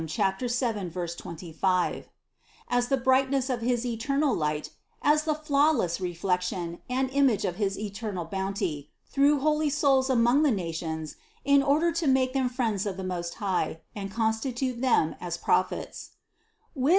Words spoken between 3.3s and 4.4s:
of his eternal